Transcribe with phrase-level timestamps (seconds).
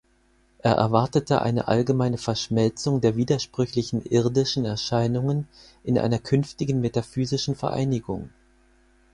[0.57, 5.47] Er erwartete eine allgemeine Verschmelzung der widersprüchlichen irdischen Erscheinungen
[5.83, 8.31] in einer künftigen metaphysischen Vereinigung.